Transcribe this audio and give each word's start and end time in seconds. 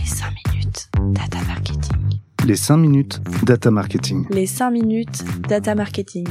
Les 0.00 0.06
5 0.06 0.32
minutes 0.46 0.90
data 1.12 1.38
marketing. 1.46 2.20
Les 2.46 2.56
5 2.56 2.76
minutes 2.78 3.20
data 3.44 3.70
marketing. 3.70 4.26
Les 4.30 4.46
5 4.46 4.70
minutes 4.70 5.24
data 5.46 5.74
marketing. 5.74 6.26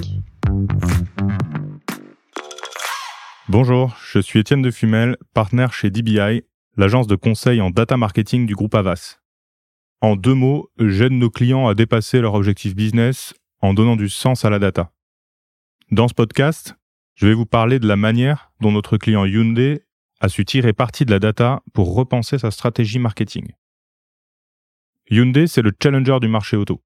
Bonjour, 3.48 3.96
je 4.12 4.18
suis 4.18 4.40
Étienne 4.40 4.64
de 4.64 4.72
Fumel, 4.72 5.18
partenaire 5.36 5.72
chez 5.72 5.92
DBI, 5.92 6.42
l'agence 6.78 7.06
de 7.06 7.16
conseil 7.16 7.62
en 7.62 7.70
data 7.70 7.96
marketing 7.96 8.48
du 8.48 8.56
groupe 8.56 8.74
Avas. 8.74 9.20
En 10.02 10.16
deux 10.16 10.34
mots, 10.34 10.70
j'aide 10.80 11.14
nos 11.14 11.30
clients 11.30 11.68
à 11.68 11.76
dépasser 11.76 12.22
leur 12.22 12.34
objectif 12.34 12.76
business 12.76 13.36
en 13.62 13.76
donnant 13.76 13.98
du 13.98 14.10
sens 14.10 14.46
à 14.46 14.50
la 14.50 14.58
data. 14.58 14.92
Dans 15.92 16.08
ce 16.08 16.16
podcast, 16.16 16.76
je 17.14 17.28
vais 17.28 17.36
vous 17.36 17.46
parler 17.46 17.78
de 17.78 17.88
la 17.88 17.98
manière 17.98 18.52
dont 18.62 18.72
notre 18.72 18.98
client 18.98 19.26
Hyundai 19.26 19.84
a 20.22 20.28
su 20.28 20.44
tirer 20.44 20.74
parti 20.74 21.06
de 21.06 21.12
la 21.12 21.20
data 21.20 21.62
pour 21.74 21.94
repenser 21.94 22.40
sa 22.40 22.50
stratégie 22.50 23.00
marketing. 23.00 23.52
Hyundai, 25.12 25.48
c'est 25.48 25.64
le 25.64 25.72
challenger 25.82 26.20
du 26.22 26.28
marché 26.28 26.56
auto. 26.56 26.84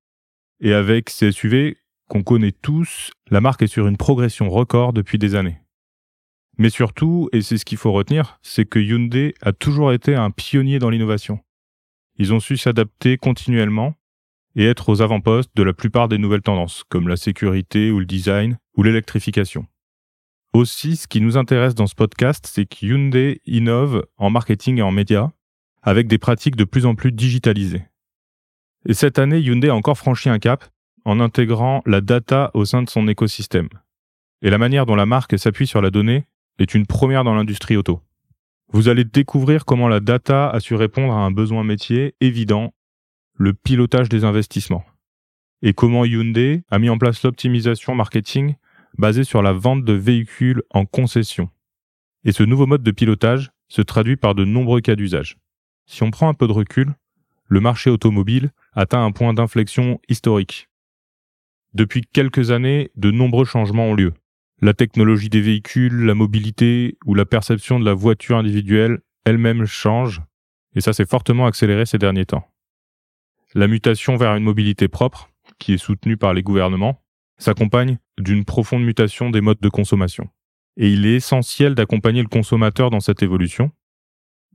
Et 0.62 0.74
avec 0.74 1.10
ses 1.10 1.34
SUV 1.34 1.76
qu'on 2.08 2.24
connaît 2.24 2.54
tous, 2.54 3.12
la 3.30 3.42
marque 3.42 3.64
est 3.64 3.68
sur 3.68 3.86
une 3.86 3.98
progression 3.98 4.50
record 4.50 4.94
depuis 4.94 5.18
des 5.18 5.36
années. 5.36 5.58
Mais 6.58 6.70
surtout, 6.70 7.28
et 7.34 7.42
c'est 7.42 7.58
ce 7.58 7.66
qu'il 7.66 7.78
faut 7.78 7.92
retenir, 7.92 8.40
c'est 8.42 8.64
que 8.64 8.80
Hyundai 8.80 9.34
a 9.42 9.52
toujours 9.52 9.92
été 9.92 10.16
un 10.16 10.32
pionnier 10.32 10.80
dans 10.80 10.90
l'innovation. 10.90 11.40
Ils 12.18 12.34
ont 12.34 12.40
su 12.40 12.56
s'adapter 12.56 13.18
continuellement 13.18 13.96
et 14.56 14.66
être 14.68 14.88
aux 14.88 15.02
avant-postes 15.02 15.52
de 15.56 15.64
la 15.64 15.74
plupart 15.74 16.08
des 16.08 16.18
nouvelles 16.18 16.44
tendances, 16.44 16.86
comme 16.88 17.10
la 17.10 17.18
sécurité 17.18 17.92
ou 17.92 18.00
le 18.00 18.06
design 18.06 18.58
ou 18.78 18.84
l'électrification. 18.84 19.66
Aussi, 20.54 20.96
ce 20.96 21.08
qui 21.08 21.20
nous 21.20 21.36
intéresse 21.36 21.76
dans 21.76 21.88
ce 21.88 21.96
podcast, 21.96 22.48
c'est 22.50 22.68
que 22.68 22.86
Hyundai 22.86 23.42
innove 23.46 24.06
en 24.16 24.30
marketing 24.30 24.78
et 24.78 24.84
en 24.84 24.92
médias, 24.92 25.32
avec 25.82 26.08
des 26.08 26.20
pratiques 26.20 26.56
de 26.56 26.64
plus 26.64 26.86
en 26.86 26.96
plus 26.96 27.12
digitalisées. 27.12 27.84
Et 28.86 28.94
cette 28.94 29.20
année, 29.20 29.40
Hyundai 29.40 29.70
a 29.70 29.76
encore 29.76 29.98
franchi 29.98 30.30
un 30.30 30.40
cap 30.40 30.66
en 31.06 31.20
intégrant 31.20 31.82
la 31.86 32.02
data 32.02 32.52
au 32.54 32.66
sein 32.66 32.84
de 32.84 32.90
son 32.90 33.08
écosystème. 33.08 33.70
Et 34.42 34.50
la 34.50 34.58
manière 34.58 34.86
dont 34.86 34.96
la 34.96 35.06
marque 35.06 35.38
s'appuie 35.40 35.68
sur 35.68 35.82
la 35.82 35.90
donnée 35.90 36.26
est 36.60 36.74
une 36.74 36.86
première 36.86 37.24
dans 37.24 37.34
l'industrie 37.34 37.78
auto. 37.78 38.02
Vous 38.72 38.90
allez 38.90 39.04
découvrir 39.04 39.66
comment 39.66 39.88
la 39.88 40.00
data 40.00 40.50
a 40.50 40.60
su 40.60 40.76
répondre 40.76 41.14
à 41.14 41.20
un 41.20 41.32
besoin 41.32 41.64
métier 41.64 42.16
évident, 42.22 42.74
le 43.36 43.54
pilotage 43.54 44.10
des 44.10 44.24
investissements. 44.24 44.84
Et 45.62 45.74
comment 45.74 46.06
Hyundai 46.06 46.64
a 46.70 46.80
mis 46.80 46.90
en 46.90 46.98
place 46.98 47.24
l'optimisation 47.24 47.96
marketing 47.96 48.56
basé 48.98 49.24
sur 49.24 49.42
la 49.42 49.54
vente 49.54 49.86
de 49.86 49.94
véhicules 49.94 50.62
en 50.72 50.86
concession. 50.86 51.50
Et 52.26 52.32
ce 52.32 52.44
nouveau 52.44 52.66
mode 52.66 52.84
de 52.84 52.92
pilotage 52.92 53.52
se 53.70 53.82
traduit 53.82 54.18
par 54.18 54.36
de 54.36 54.46
nombreux 54.46 54.82
cas 54.82 54.96
d'usage. 54.96 55.38
Si 55.86 56.04
on 56.04 56.12
prend 56.12 56.30
un 56.30 56.34
peu 56.34 56.48
de 56.48 56.54
recul, 56.54 56.94
le 57.48 57.60
marché 57.60 57.90
automobile 57.90 58.52
atteint 58.74 59.04
un 59.04 59.12
point 59.12 59.34
d'inflexion 59.34 60.00
historique. 60.10 60.70
Depuis 61.74 62.02
quelques 62.02 62.52
années, 62.52 62.92
de 62.96 63.12
nombreux 63.12 63.46
changements 63.46 63.88
ont 63.88 63.96
lieu. 63.96 64.14
La 64.62 64.74
technologie 64.74 65.30
des 65.30 65.42
véhicules, 65.42 66.06
la 66.06 66.16
mobilité 66.16 66.98
ou 67.06 67.16
la 67.16 67.26
perception 67.26 67.80
de 67.80 67.86
la 67.86 67.94
voiture 67.94 68.38
individuelle 68.38 69.00
elle-même 69.26 69.66
change, 69.66 70.22
et 70.76 70.82
ça 70.82 70.94
s'est 70.94 71.06
fortement 71.06 71.46
accéléré 71.46 71.86
ces 71.86 71.98
derniers 71.98 72.26
temps. 72.26 72.48
La 73.56 73.68
mutation 73.68 74.18
vers 74.18 74.36
une 74.36 74.44
mobilité 74.44 74.88
propre, 74.88 75.30
qui 75.60 75.74
est 75.74 75.78
soutenue 75.78 76.18
par 76.18 76.34
les 76.34 76.44
gouvernements, 76.44 77.04
s'accompagne 77.38 77.98
d'une 78.18 78.46
profonde 78.46 78.84
mutation 78.84 79.30
des 79.30 79.42
modes 79.42 79.60
de 79.62 79.70
consommation. 79.70 80.30
Et 80.78 80.92
il 80.92 81.06
est 81.06 81.16
essentiel 81.16 81.76
d'accompagner 81.76 82.22
le 82.22 82.28
consommateur 82.28 82.90
dans 82.90 83.00
cette 83.00 83.22
évolution. 83.22 83.72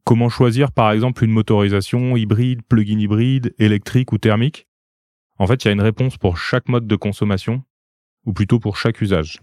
Comment 0.09 0.31
choisir 0.31 0.73
par 0.73 0.91
exemple 0.93 1.23
une 1.23 1.33
motorisation 1.33 2.17
hybride, 2.17 2.63
plug-in 2.63 2.99
hybride, 2.99 3.55
électrique 3.59 4.11
ou 4.11 4.17
thermique? 4.17 4.67
En 5.37 5.47
fait, 5.47 5.63
il 5.63 5.69
y 5.69 5.69
a 5.69 5.75
une 5.75 5.83
réponse 5.83 6.17
pour 6.17 6.39
chaque 6.39 6.67
mode 6.71 6.87
de 6.87 6.97
consommation, 6.97 7.63
ou 8.25 8.33
plutôt 8.33 8.59
pour 8.59 8.79
chaque 8.79 9.03
usage. 9.03 9.43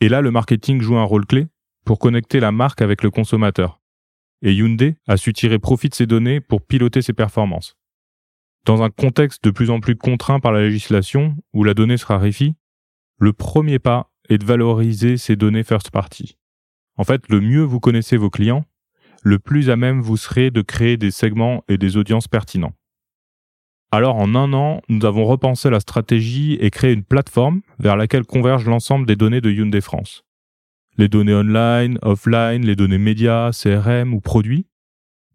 Et 0.00 0.08
là, 0.08 0.22
le 0.22 0.30
marketing 0.30 0.80
joue 0.80 0.96
un 0.96 1.04
rôle 1.04 1.26
clé 1.26 1.48
pour 1.84 1.98
connecter 1.98 2.40
la 2.40 2.52
marque 2.52 2.80
avec 2.80 3.02
le 3.02 3.10
consommateur. 3.10 3.82
Et 4.40 4.54
Hyundai 4.54 4.96
a 5.06 5.18
su 5.18 5.34
tirer 5.34 5.58
profit 5.58 5.90
de 5.90 5.94
ces 5.94 6.06
données 6.06 6.40
pour 6.40 6.62
piloter 6.62 7.02
ses 7.02 7.12
performances. 7.12 7.76
Dans 8.64 8.82
un 8.82 8.88
contexte 8.88 9.44
de 9.44 9.50
plus 9.50 9.68
en 9.68 9.78
plus 9.78 9.94
contraint 9.94 10.40
par 10.40 10.52
la 10.52 10.62
législation, 10.62 11.36
où 11.52 11.64
la 11.64 11.74
donnée 11.74 11.98
se 11.98 12.06
raréfie, 12.06 12.54
le 13.18 13.34
premier 13.34 13.78
pas 13.78 14.10
est 14.30 14.38
de 14.38 14.46
valoriser 14.46 15.18
ces 15.18 15.36
données 15.36 15.64
first 15.64 15.90
party. 15.90 16.38
En 16.96 17.04
fait, 17.04 17.28
le 17.28 17.42
mieux 17.42 17.62
vous 17.62 17.78
connaissez 17.78 18.16
vos 18.16 18.30
clients, 18.30 18.64
le 19.22 19.38
plus 19.38 19.70
à 19.70 19.76
même 19.76 20.00
vous 20.00 20.16
serez 20.16 20.50
de 20.50 20.62
créer 20.62 20.96
des 20.96 21.10
segments 21.10 21.64
et 21.68 21.78
des 21.78 21.96
audiences 21.96 22.28
pertinents. 22.28 22.74
Alors 23.90 24.16
en 24.16 24.34
un 24.34 24.52
an, 24.52 24.82
nous 24.88 25.06
avons 25.06 25.24
repensé 25.24 25.70
la 25.70 25.80
stratégie 25.80 26.58
et 26.60 26.70
créé 26.70 26.92
une 26.92 27.04
plateforme 27.04 27.62
vers 27.78 27.96
laquelle 27.96 28.24
convergent 28.24 28.68
l'ensemble 28.68 29.06
des 29.06 29.16
données 29.16 29.40
de 29.40 29.50
Hyundai 29.50 29.80
France. 29.80 30.24
Les 30.98 31.08
données 31.08 31.34
online, 31.34 31.98
offline, 32.02 32.66
les 32.66 32.76
données 32.76 32.98
médias, 32.98 33.52
CRM 33.52 34.12
ou 34.12 34.20
produits, 34.20 34.66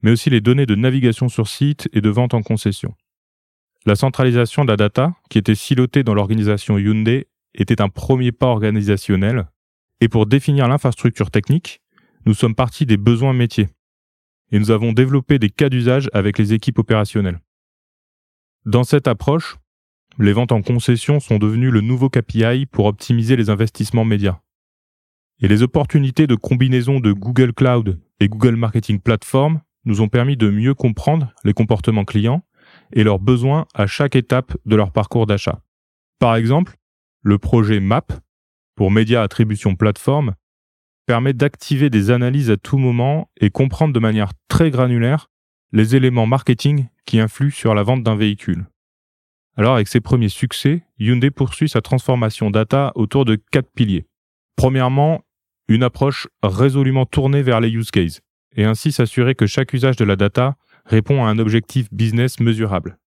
mais 0.03 0.11
aussi 0.11 0.29
les 0.29 0.41
données 0.41 0.65
de 0.65 0.75
navigation 0.75 1.29
sur 1.29 1.47
site 1.47 1.89
et 1.93 2.01
de 2.01 2.09
vente 2.09 2.33
en 2.33 2.43
concession. 2.43 2.93
La 3.85 3.95
centralisation 3.95 4.63
de 4.63 4.69
la 4.69 4.77
data, 4.77 5.13
qui 5.29 5.37
était 5.37 5.55
silotée 5.55 6.03
dans 6.03 6.13
l'organisation 6.13 6.77
Hyundai, 6.77 7.27
était 7.55 7.81
un 7.81 7.89
premier 7.89 8.31
pas 8.31 8.47
organisationnel, 8.47 9.47
et 9.99 10.09
pour 10.09 10.25
définir 10.25 10.67
l'infrastructure 10.67 11.31
technique, 11.31 11.81
nous 12.25 12.33
sommes 12.33 12.55
partis 12.55 12.85
des 12.85 12.97
besoins 12.97 13.33
métiers, 13.33 13.69
et 14.51 14.59
nous 14.59 14.71
avons 14.71 14.93
développé 14.93 15.39
des 15.39 15.49
cas 15.49 15.69
d'usage 15.69 16.09
avec 16.13 16.37
les 16.37 16.53
équipes 16.53 16.79
opérationnelles. 16.79 17.39
Dans 18.65 18.83
cette 18.83 19.07
approche, 19.07 19.57
les 20.19 20.31
ventes 20.31 20.51
en 20.51 20.61
concession 20.61 21.19
sont 21.19 21.39
devenues 21.39 21.71
le 21.71 21.81
nouveau 21.81 22.09
KPI 22.09 22.65
pour 22.67 22.85
optimiser 22.85 23.35
les 23.35 23.49
investissements 23.49 24.05
médias. 24.05 24.39
Et 25.41 25.47
les 25.47 25.63
opportunités 25.63 26.27
de 26.27 26.35
combinaison 26.35 26.99
de 26.99 27.11
Google 27.11 27.53
Cloud 27.53 27.99
et 28.19 28.29
Google 28.29 28.55
Marketing 28.55 28.99
Platform 28.99 29.61
nous 29.85 30.01
ont 30.01 30.07
permis 30.07 30.37
de 30.37 30.49
mieux 30.49 30.73
comprendre 30.75 31.33
les 31.43 31.53
comportements 31.53 32.05
clients 32.05 32.43
et 32.93 33.03
leurs 33.03 33.19
besoins 33.19 33.65
à 33.73 33.87
chaque 33.87 34.15
étape 34.15 34.55
de 34.65 34.75
leur 34.75 34.91
parcours 34.91 35.25
d'achat. 35.25 35.61
Par 36.19 36.35
exemple, 36.35 36.77
le 37.21 37.37
projet 37.37 37.79
MAP, 37.79 38.13
pour 38.75 38.91
Média 38.91 39.23
Attribution 39.23 39.75
Plateforme, 39.75 40.35
permet 41.05 41.33
d'activer 41.33 41.89
des 41.89 42.11
analyses 42.11 42.49
à 42.49 42.57
tout 42.57 42.77
moment 42.77 43.29
et 43.39 43.49
comprendre 43.49 43.93
de 43.93 43.99
manière 43.99 44.31
très 44.47 44.71
granulaire 44.71 45.29
les 45.71 45.95
éléments 45.95 46.27
marketing 46.27 46.87
qui 47.05 47.19
influent 47.19 47.51
sur 47.51 47.73
la 47.73 47.83
vente 47.83 48.03
d'un 48.03 48.15
véhicule. 48.15 48.67
Alors 49.55 49.75
avec 49.75 49.87
ses 49.87 50.01
premiers 50.01 50.29
succès, 50.29 50.83
Hyundai 50.97 51.31
poursuit 51.31 51.69
sa 51.69 51.81
transformation 51.81 52.49
data 52.49 52.91
autour 52.95 53.25
de 53.25 53.35
quatre 53.35 53.71
piliers. 53.71 54.05
Premièrement, 54.55 55.21
une 55.67 55.83
approche 55.83 56.27
résolument 56.41 57.05
tournée 57.05 57.41
vers 57.41 57.61
les 57.61 57.69
use 57.69 57.91
cases, 57.91 58.21
et 58.55 58.65
ainsi 58.65 58.91
s'assurer 58.91 59.35
que 59.35 59.47
chaque 59.47 59.73
usage 59.73 59.95
de 59.95 60.05
la 60.05 60.15
data 60.15 60.55
répond 60.85 61.23
à 61.23 61.29
un 61.29 61.39
objectif 61.39 61.87
business 61.91 62.39
mesurable. 62.39 62.97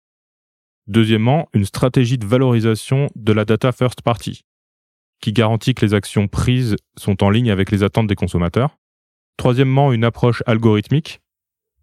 Deuxièmement, 0.86 1.48
une 1.52 1.64
stratégie 1.64 2.18
de 2.18 2.26
valorisation 2.26 3.08
de 3.16 3.32
la 3.32 3.44
data 3.44 3.72
first 3.72 4.02
party, 4.02 4.44
qui 5.20 5.32
garantit 5.32 5.74
que 5.74 5.84
les 5.84 5.94
actions 5.94 6.28
prises 6.28 6.76
sont 6.96 7.22
en 7.22 7.30
ligne 7.30 7.50
avec 7.50 7.70
les 7.70 7.82
attentes 7.82 8.06
des 8.06 8.14
consommateurs. 8.14 8.78
Troisièmement, 9.36 9.92
une 9.92 10.04
approche 10.04 10.42
algorithmique 10.46 11.20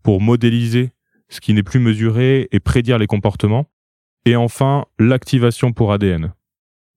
pour 0.01 0.21
modéliser 0.21 0.91
ce 1.29 1.41
qui 1.41 1.53
n'est 1.53 1.63
plus 1.63 1.79
mesuré 1.79 2.47
et 2.51 2.59
prédire 2.59 2.97
les 2.97 3.07
comportements. 3.07 3.65
Et 4.25 4.35
enfin, 4.35 4.85
l'activation 4.99 5.73
pour 5.73 5.91
ADN. 5.91 6.33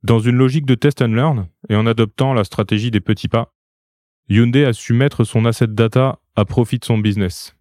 Dans 0.02 0.20
une 0.20 0.36
logique 0.36 0.66
de 0.66 0.74
test 0.74 1.02
and 1.02 1.08
learn 1.08 1.48
et 1.68 1.74
en 1.74 1.86
adoptant 1.86 2.34
la 2.34 2.44
stratégie 2.44 2.90
des 2.90 3.00
petits 3.00 3.28
pas, 3.28 3.52
Hyundai 4.28 4.64
a 4.64 4.72
su 4.72 4.92
mettre 4.92 5.24
son 5.24 5.44
asset 5.44 5.68
data 5.68 6.20
à 6.36 6.44
profit 6.44 6.78
de 6.78 6.84
son 6.84 6.98
business. 6.98 7.56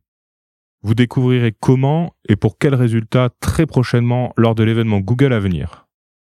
Vous 0.81 0.93
découvrirez 0.93 1.55
comment 1.59 2.13
et 2.29 2.35
pour 2.35 2.59
quels 2.59 2.75
résultats 2.75 3.29
très 3.39 3.65
prochainement 3.65 4.33
lors 4.37 4.53
de 4.53 4.63
l'événement 4.63 4.99
Google 4.99 5.33
à 5.33 5.39
venir. 5.39 5.84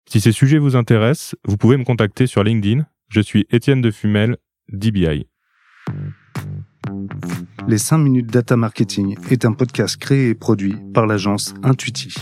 Si 0.07 0.21
ces 0.21 0.31
sujets 0.31 0.59
vous 0.59 0.75
intéressent, 0.75 1.35
vous 1.45 1.57
pouvez 1.57 1.77
me 1.77 1.83
contacter 1.83 2.27
sur 2.27 2.43
LinkedIn. 2.43 2.85
Je 3.09 3.21
suis 3.21 3.47
Étienne 3.49 3.81
de 3.81 3.91
Fumel, 3.91 4.37
DBI. 4.71 5.27
Les 7.67 7.77
5 7.79 7.97
minutes 7.97 8.27
data 8.27 8.55
marketing 8.55 9.17
est 9.31 9.45
un 9.45 9.53
podcast 9.53 9.97
créé 9.97 10.29
et 10.29 10.35
produit 10.35 10.75
par 10.93 11.07
l'agence 11.07 11.55
Intuiti. 11.63 12.13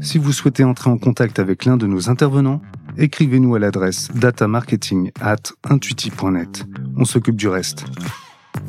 Si 0.00 0.18
vous 0.18 0.32
souhaitez 0.32 0.64
entrer 0.64 0.90
en 0.90 0.98
contact 0.98 1.38
avec 1.38 1.64
l'un 1.64 1.78
de 1.78 1.86
nos 1.86 2.10
intervenants, 2.10 2.60
écrivez-nous 2.98 3.54
à 3.54 3.58
l'adresse 3.58 4.10
datamarketing 4.14 5.10
at. 5.20 5.54
On 6.96 7.04
s'occupe 7.06 7.36
du 7.36 7.48
reste. 7.48 7.86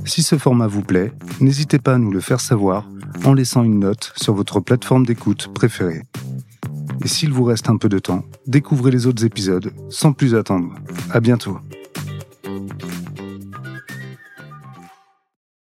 Si 0.05 0.23
ce 0.23 0.37
format 0.37 0.67
vous 0.67 0.81
plaît, 0.81 1.11
n'hésitez 1.41 1.79
pas 1.79 1.95
à 1.95 1.97
nous 1.97 2.11
le 2.11 2.21
faire 2.21 2.39
savoir 2.39 2.87
en 3.25 3.33
laissant 3.33 3.63
une 3.63 3.79
note 3.79 4.13
sur 4.15 4.33
votre 4.33 4.61
plateforme 4.61 5.05
d'écoute 5.05 5.53
préférée. 5.53 6.03
Et 7.05 7.07
s'il 7.07 7.31
vous 7.31 7.43
reste 7.43 7.69
un 7.69 7.77
peu 7.77 7.87
de 7.87 7.99
temps, 7.99 8.23
découvrez 8.47 8.89
les 8.89 9.05
autres 9.05 9.23
épisodes 9.23 9.71
sans 9.89 10.11
plus 10.11 10.33
attendre. 10.33 10.73
À 11.11 11.19
bientôt. 11.19 11.59